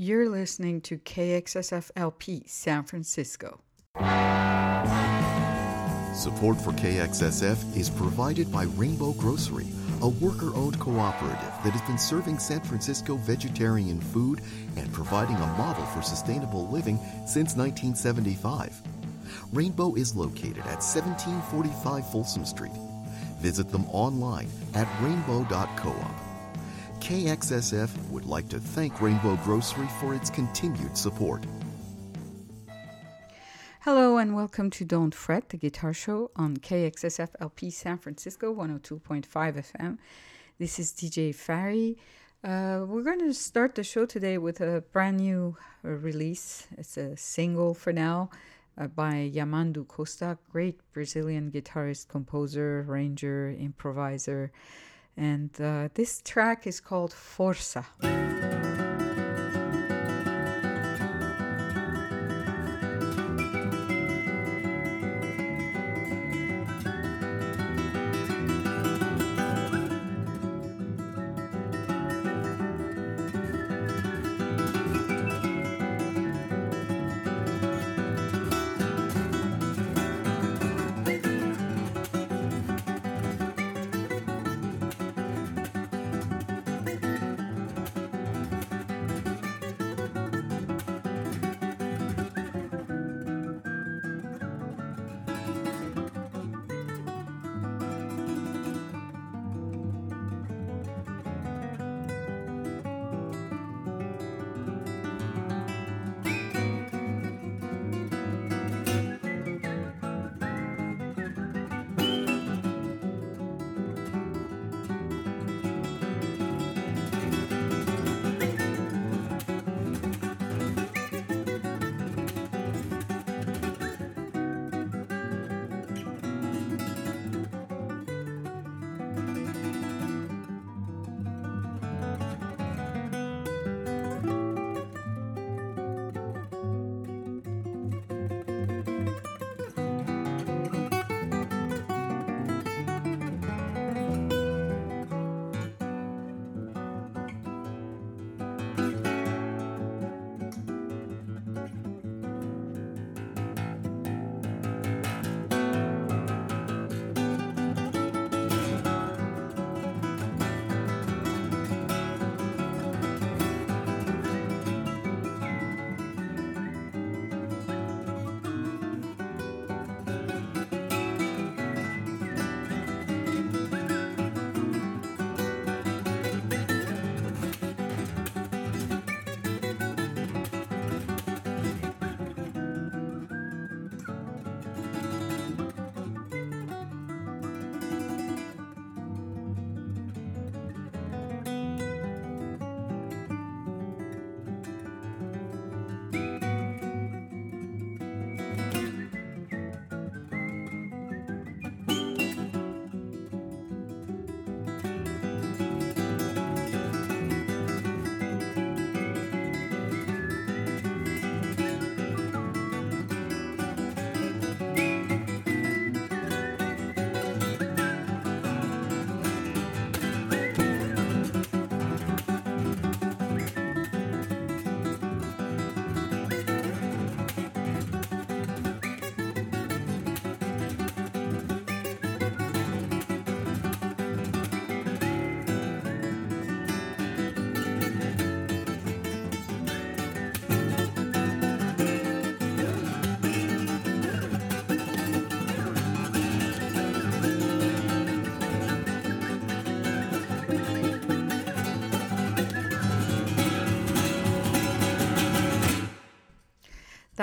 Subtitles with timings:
[0.00, 3.62] You're listening to KXSFLP San Francisco.
[6.14, 9.66] Support for KXSF is provided by Rainbow Grocery,
[10.00, 14.40] a worker owned cooperative that has been serving San Francisco vegetarian food
[14.76, 18.80] and providing a model for sustainable living since 1975.
[19.52, 22.70] Rainbow is located at 1745 Folsom Street.
[23.40, 26.27] Visit them online at rainbow.coop.
[27.00, 31.44] KXSF would like to thank Rainbow Grocery for its continued support.
[33.80, 39.26] Hello and welcome to Don't Fret, the guitar show on KXSF LP San Francisco 102.5
[39.26, 39.98] FM.
[40.58, 41.96] This is DJ Fari.
[42.44, 46.66] Uh, we're going to start the show today with a brand new uh, release.
[46.76, 48.30] It's a single for now
[48.76, 54.52] uh, by Yamandu Costa, great Brazilian guitarist, composer, arranger, improviser.
[55.18, 57.84] And uh, this track is called Força.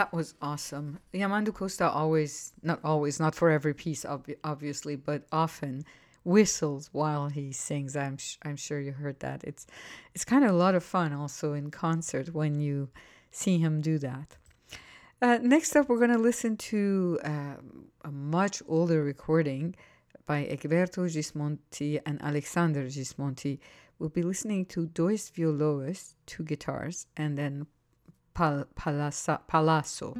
[0.05, 0.99] That was awesome.
[1.15, 5.83] Yamandu Costa always, not always, not for every piece, ob- obviously, but often
[6.23, 7.95] whistles while he sings.
[7.95, 9.43] I'm sh- I'm sure you heard that.
[9.43, 9.65] It's
[10.13, 12.89] it's kind of a lot of fun also in concert when you
[13.31, 14.37] see him do that.
[15.23, 17.55] Uh, next up, we're going to listen to uh,
[18.03, 19.75] a much older recording
[20.27, 23.57] by Egberto Gismonti and Alexander Gismonti.
[23.97, 27.65] We'll be listening to Dois Violões, two guitars, and then
[28.35, 30.13] Pal- Palasa- Palazzo.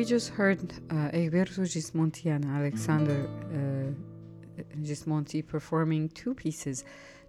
[0.00, 6.84] we just heard uh, Egberto Gismonti and Alexander uh, Gismonti performing two pieces,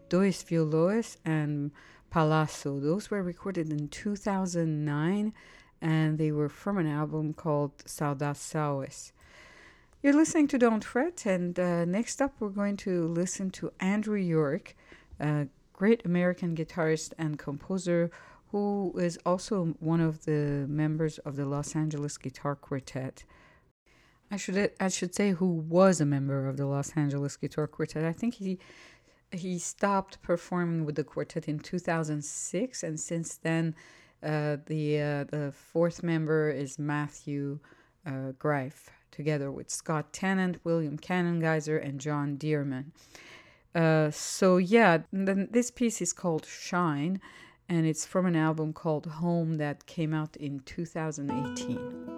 [0.07, 1.71] Dois Violões and
[2.11, 2.79] Palazzo.
[2.79, 5.33] Those were recorded in 2009
[5.81, 9.11] and they were from an album called Saudações.
[10.01, 14.17] You're listening to Don't Fret, and uh, next up we're going to listen to Andrew
[14.17, 14.77] York,
[15.19, 18.11] a great American guitarist and composer
[18.51, 23.23] who is also one of the members of the Los Angeles Guitar Quartet.
[24.29, 28.03] I should I should say who was a member of the Los Angeles Guitar Quartet.
[28.03, 28.59] I think he
[29.31, 33.75] he stopped performing with the quartet in 2006, and since then,
[34.21, 37.59] uh, the uh, the fourth member is Matthew
[38.05, 42.91] uh, Greif, together with Scott Tennant, William Geyser, and John Dearman.
[43.73, 47.21] Uh, so yeah, then this piece is called Shine,
[47.71, 52.10] and it's from an album called Home that came out in 2018.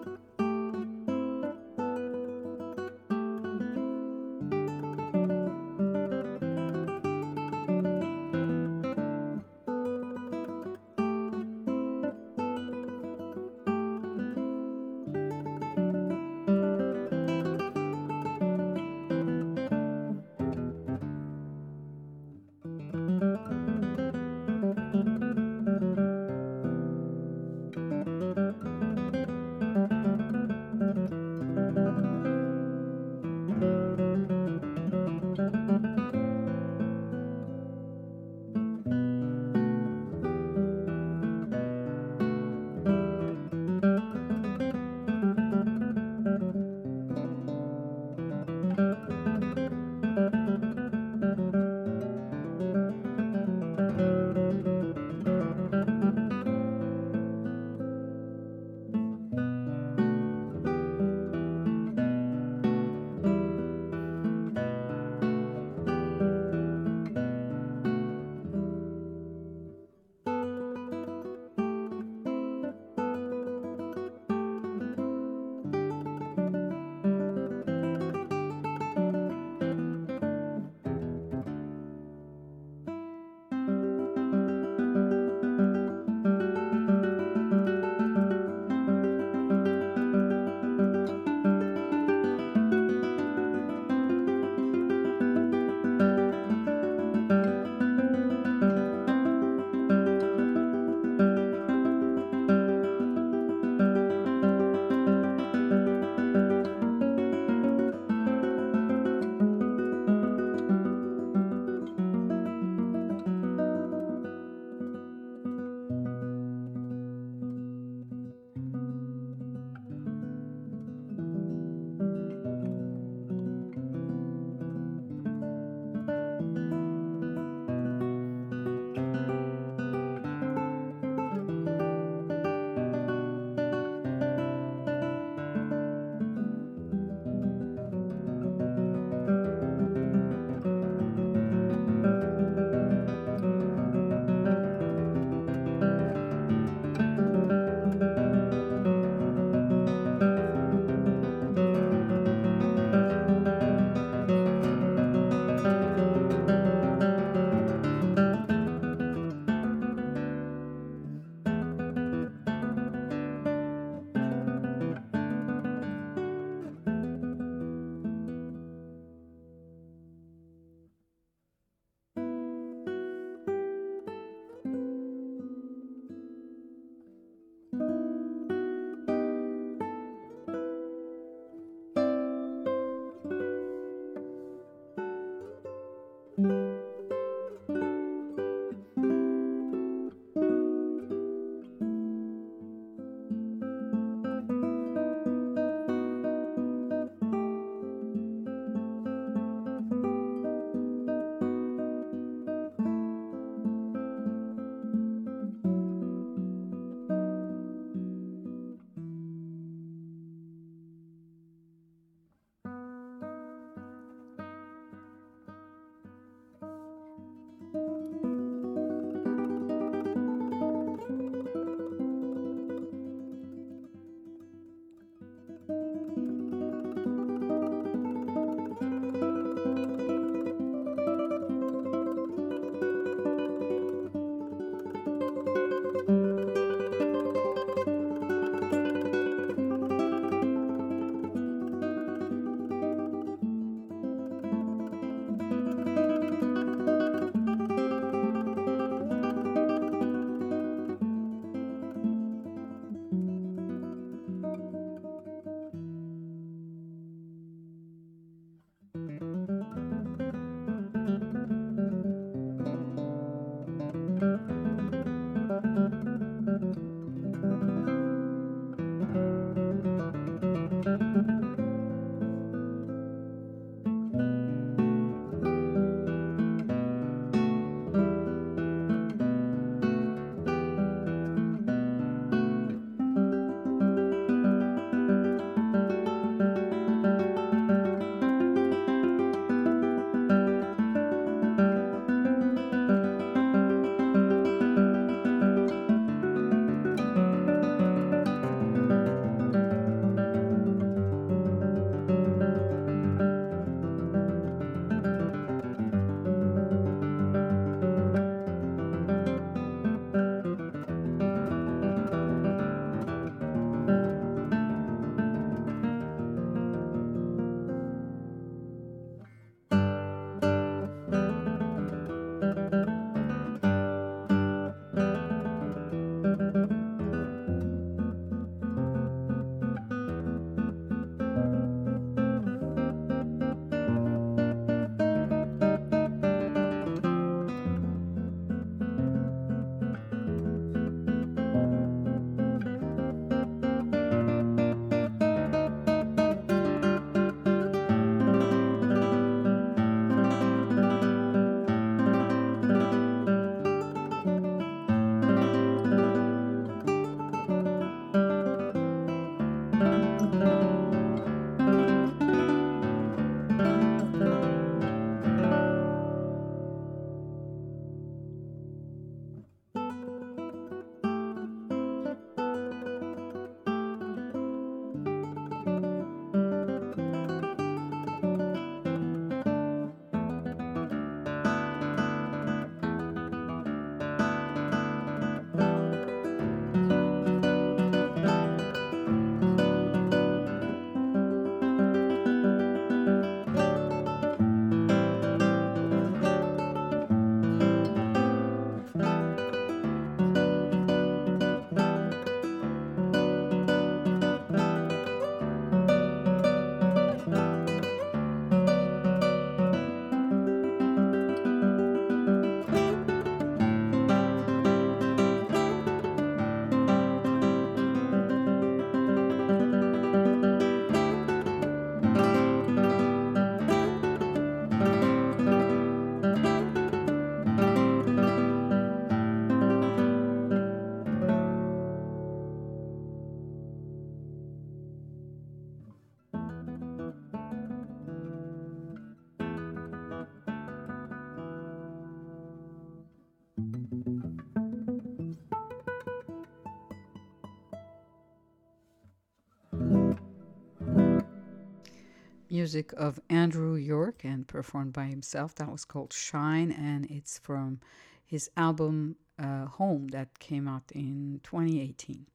[452.53, 455.55] Music of Andrew York and performed by himself.
[455.55, 457.79] That was called Shine, and it's from
[458.23, 462.27] his album uh, Home that came out in 2018.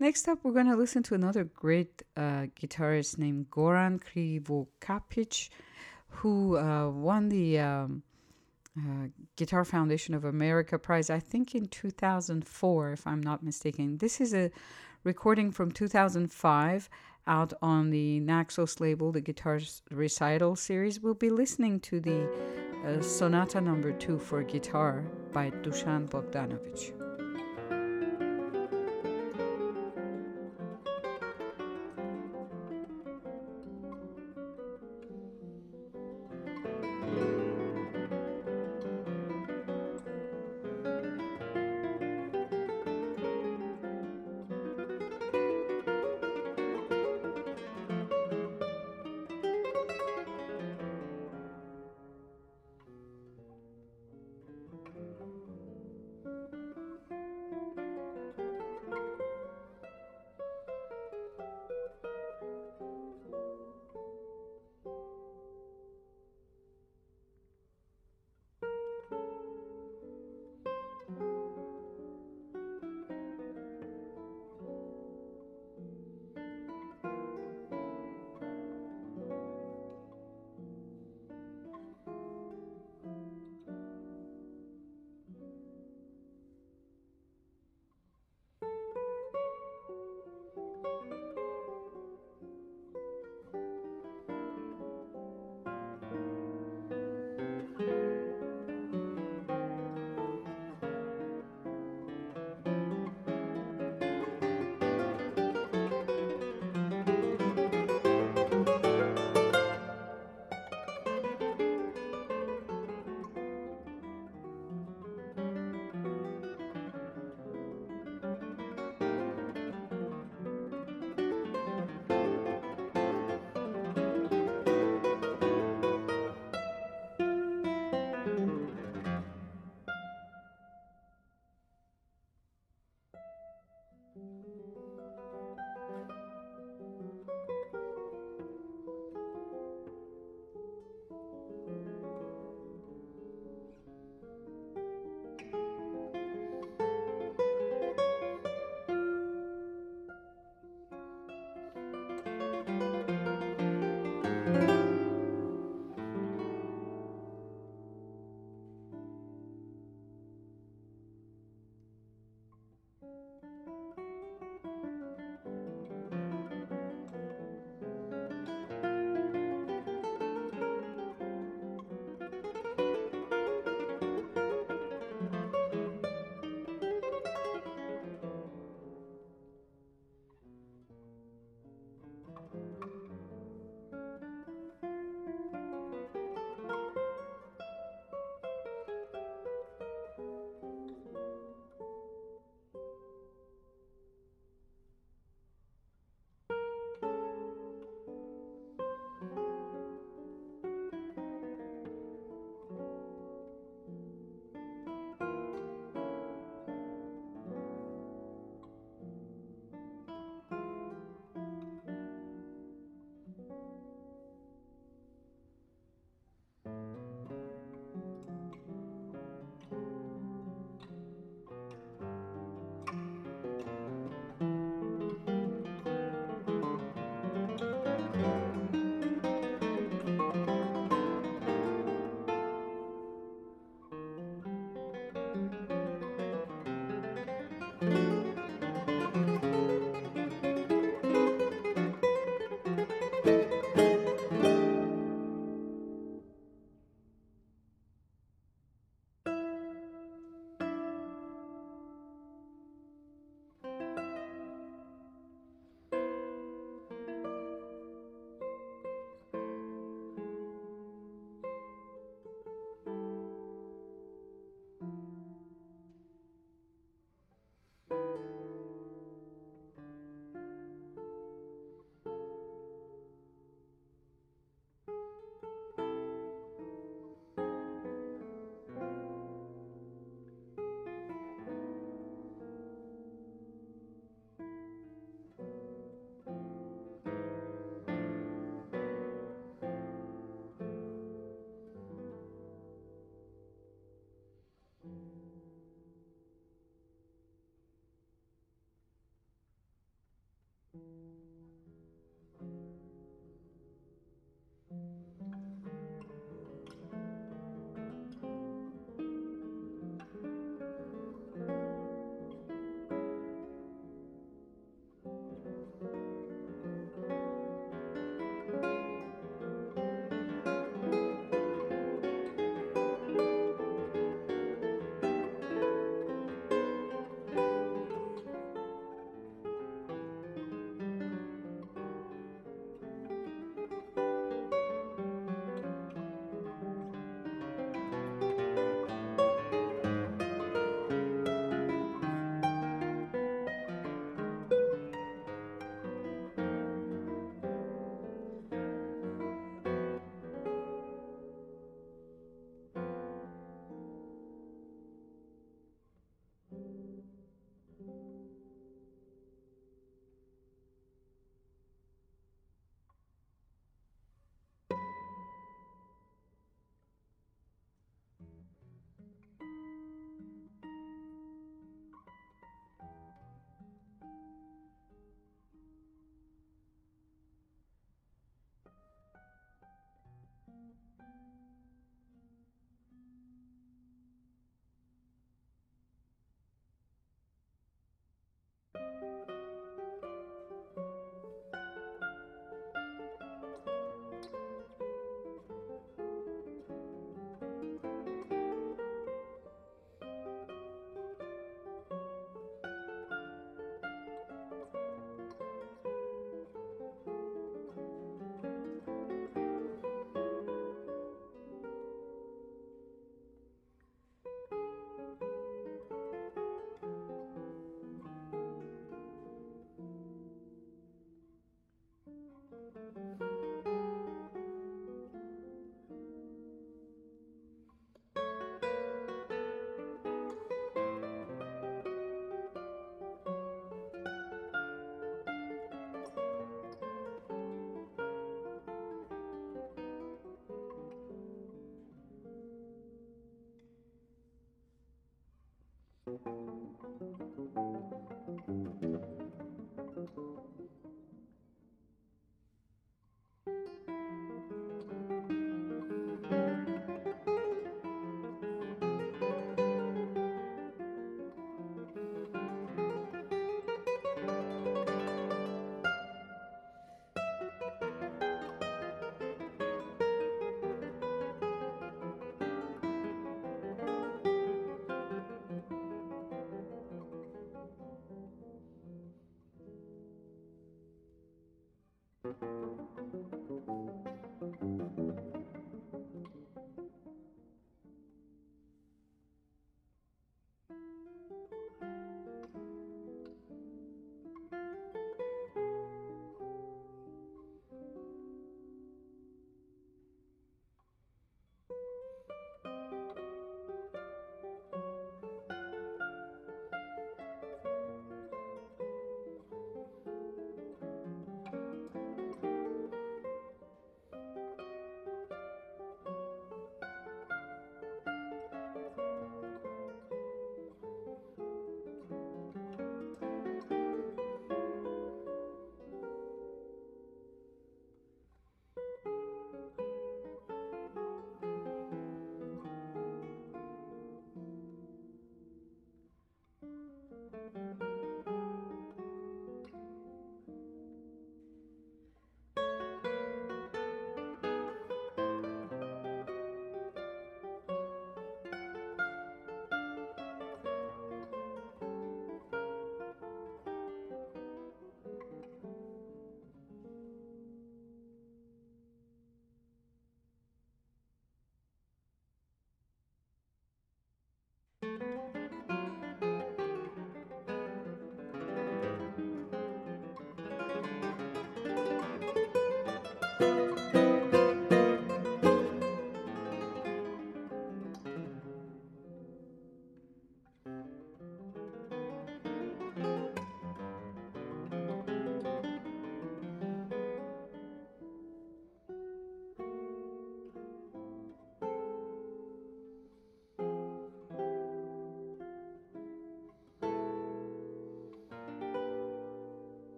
[0.00, 5.50] Next up, we're going to listen to another great uh, guitarist named Goran Krivokapic,
[6.18, 8.02] who uh, won the um,
[8.78, 13.98] uh, Guitar Foundation of America Prize, I think in 2004, if I'm not mistaken.
[13.98, 14.50] This is a
[15.04, 16.88] recording from 2005
[17.26, 19.60] out on the Naxos label, the Guitar
[19.90, 21.00] Recital series.
[21.00, 22.28] We'll be listening to the
[22.86, 27.05] uh, Sonata Number Two for guitar by Dusan Bogdanovich.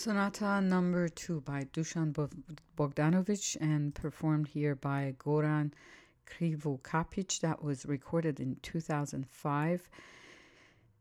[0.00, 2.14] Sonata number two by Dusan
[2.74, 5.72] Bogdanovich and performed here by Goran
[6.26, 7.40] Krivokapic.
[7.40, 9.90] That was recorded in 2005.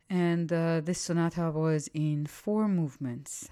[0.10, 3.48] And uh, this sonata was in four movements.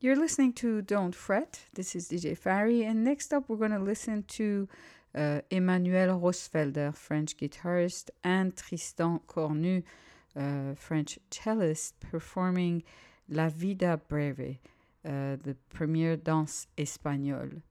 [0.00, 1.60] You're listening to Don't Fret.
[1.74, 2.84] This is DJ Fari.
[2.84, 4.68] And next up, we're going to listen to
[5.14, 9.84] uh, Emmanuel Rossfelder, French guitarist, and Tristan Cornut,
[10.36, 12.82] uh, French cellist, performing
[13.30, 14.58] La Vida Breve,
[15.04, 17.62] uh, the premiere danse espagnole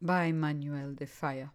[0.00, 1.52] by Manuel de Falla.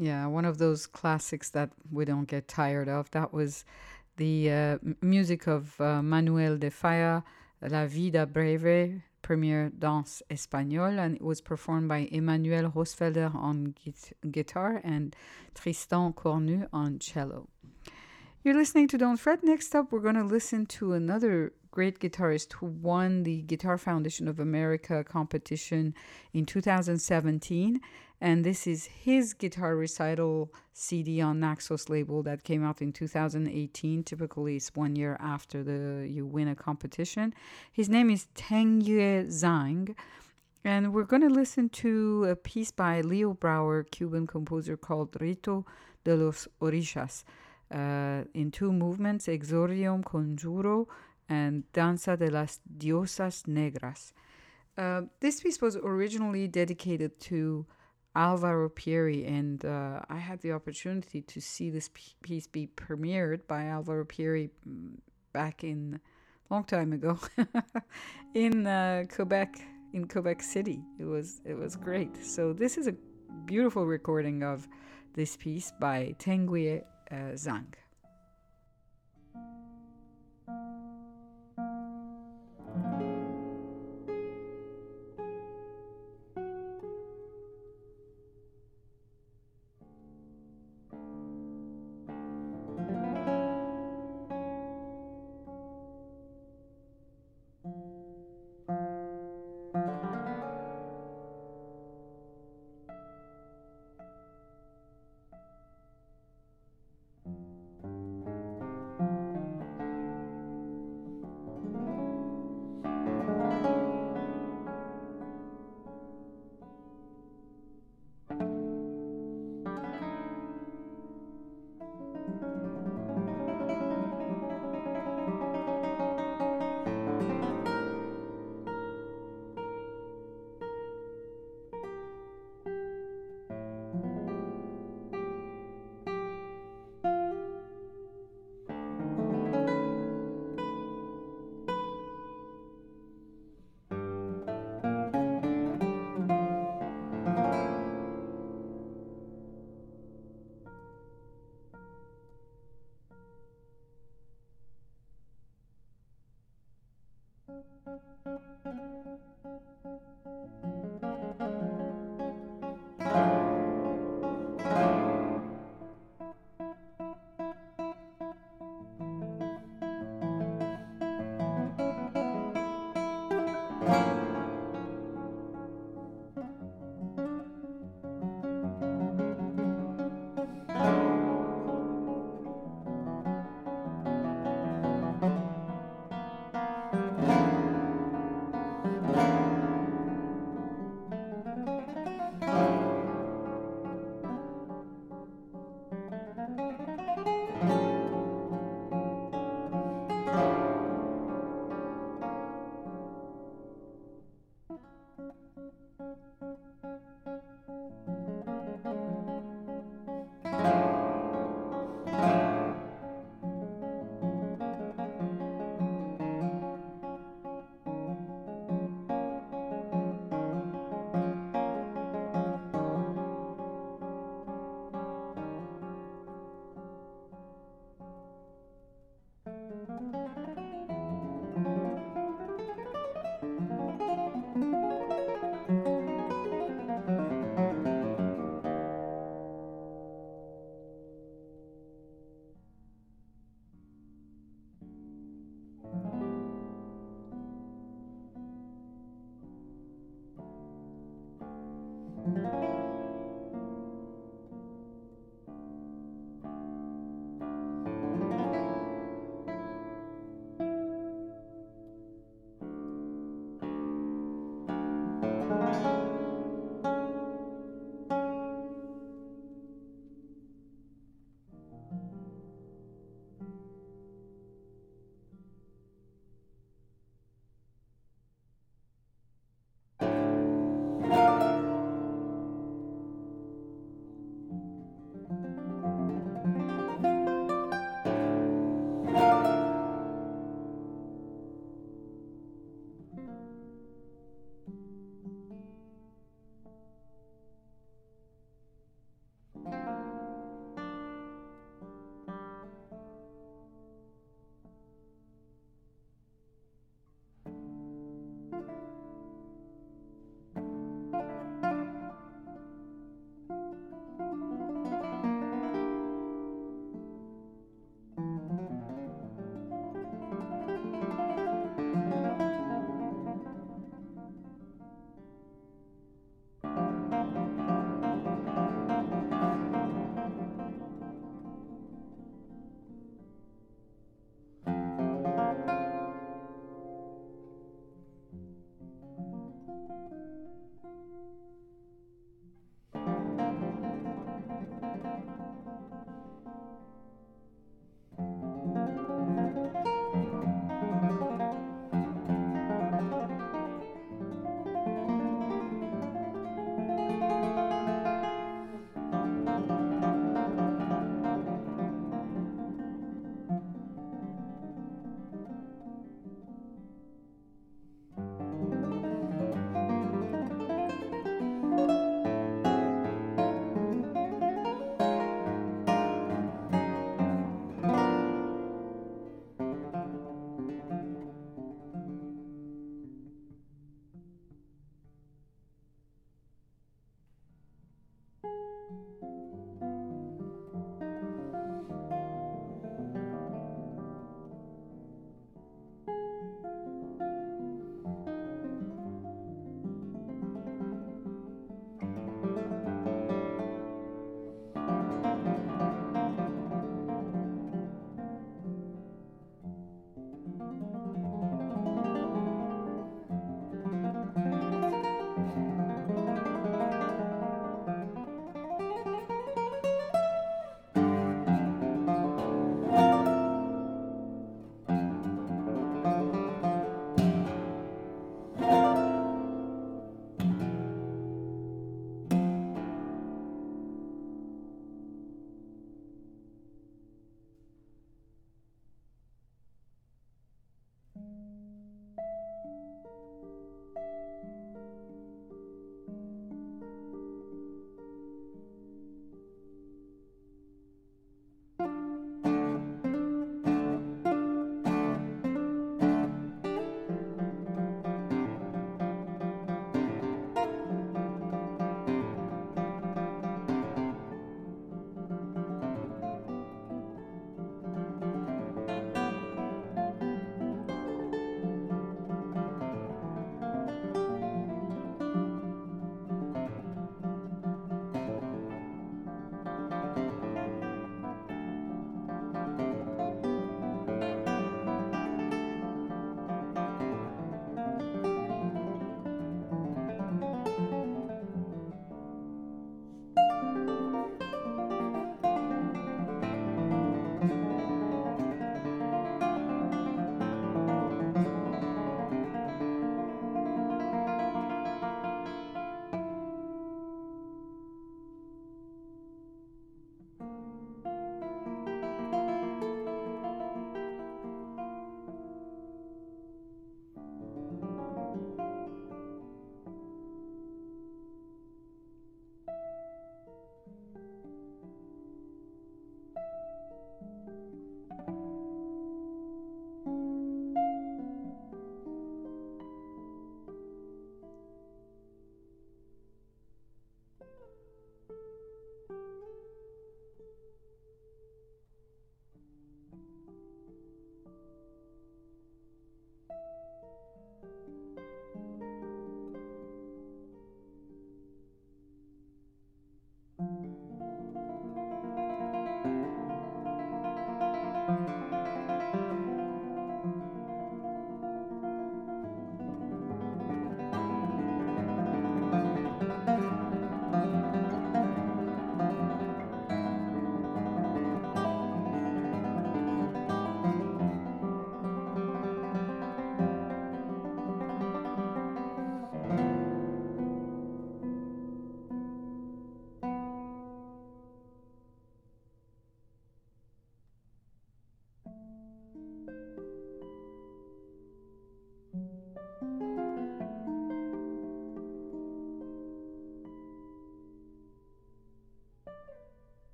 [0.00, 3.10] Yeah, one of those classics that we don't get tired of.
[3.10, 3.66] That was
[4.16, 7.22] the uh, music of uh, Manuel de Falla,
[7.60, 13.74] La Vida Breve, premiere danse espagnole, and it was performed by Emmanuel Rossfelder on
[14.30, 15.14] guitar and
[15.54, 17.48] Tristan Cornut on cello.
[18.42, 19.44] You're listening to Don't Fret.
[19.44, 24.28] Next up, we're going to listen to another great guitarist who won the Guitar Foundation
[24.28, 25.94] of America competition
[26.32, 27.80] in 2017.
[28.20, 34.04] And this is his guitar recital CD on Naxos label that came out in 2018.
[34.04, 37.32] Typically, it's one year after the you win a competition.
[37.72, 39.94] His name is Tengyue Zhang.
[40.62, 45.64] And we're going to listen to a piece by Leo Brouwer, Cuban composer called Rito
[46.04, 47.24] de los Orishas,
[47.74, 50.86] uh, in two movements, Exordium Conjuro
[51.30, 54.12] and Danza de las Diosas Negras.
[54.76, 57.64] Uh, this piece was originally dedicated to
[58.14, 61.90] Alvaro Pierri, and uh, I had the opportunity to see this
[62.22, 64.96] piece be premiered by Alvaro Pierri mm,
[65.32, 66.00] back in
[66.50, 67.18] long time ago
[68.34, 69.60] in uh, Quebec,
[69.92, 70.82] in Quebec City.
[70.98, 72.24] It was it was great.
[72.24, 72.94] So this is a
[73.46, 74.66] beautiful recording of
[75.14, 77.66] this piece by Tengyue uh, Zhang.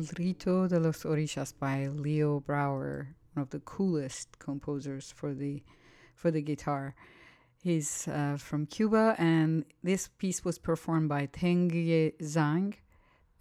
[0.00, 5.62] El Rito de los Orishas by Leo Brouwer, one of the coolest composers for the
[6.14, 6.94] for the guitar.
[7.62, 12.76] He's uh, from Cuba, and this piece was performed by Tengyue Zhang,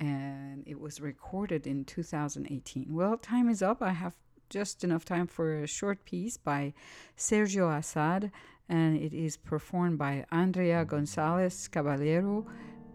[0.02, 2.88] and it was recorded in 2018.
[2.94, 3.82] Well, time is up.
[3.82, 4.18] I have
[4.50, 6.74] just enough time for a short piece by
[7.18, 8.32] Sergio Assad,
[8.68, 12.46] and it is performed by Andrea Gonzalez Caballero.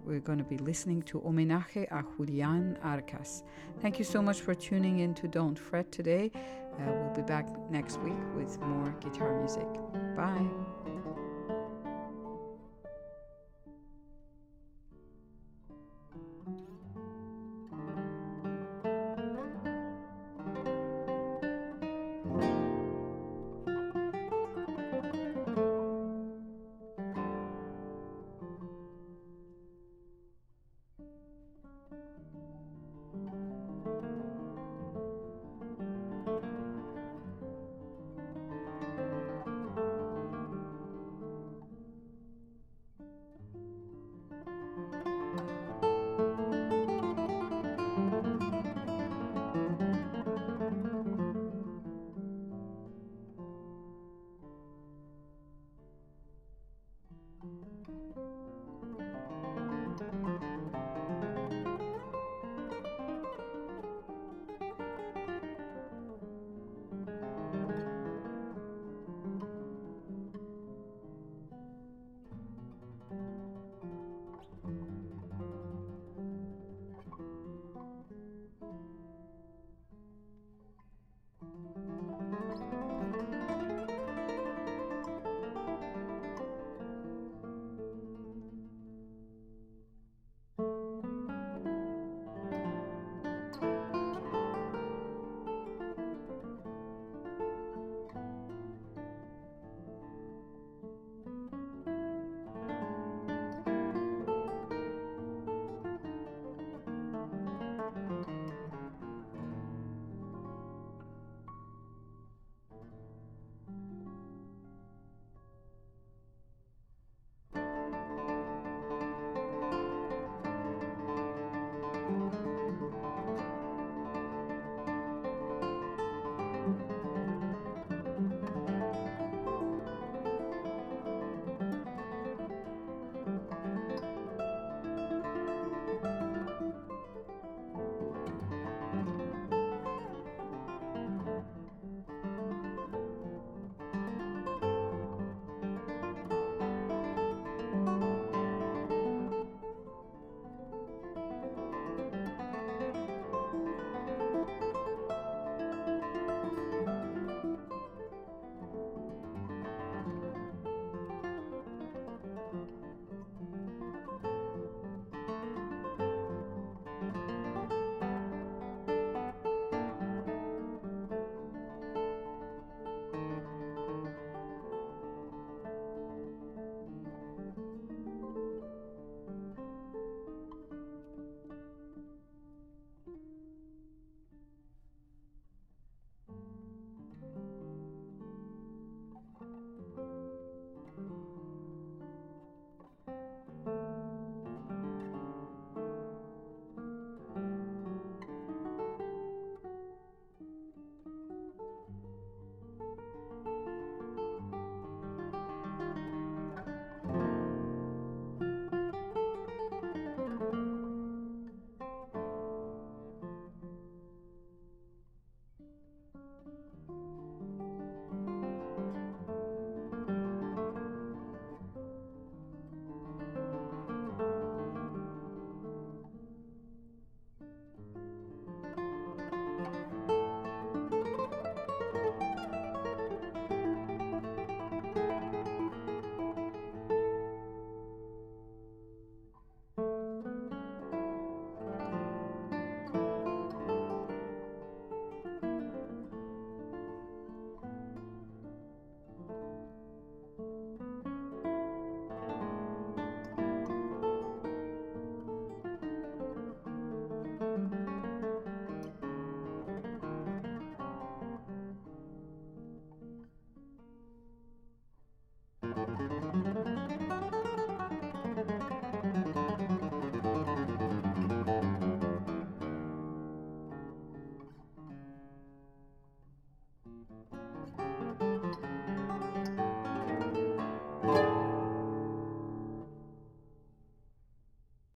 [0.05, 3.43] We're going to be listening to Homenaje a Julian Arcas.
[3.81, 6.31] Thank you so much for tuning in to Don't Fret today.
[6.35, 9.67] Uh, we'll be back next week with more guitar music.
[10.17, 10.74] Bye.